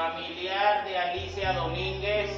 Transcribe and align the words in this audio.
familiar 0.00 0.84
de 0.86 0.96
Alicia 0.96 1.52
Domínguez, 1.52 2.30